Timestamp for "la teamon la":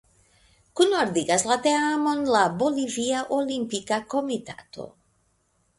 1.51-2.41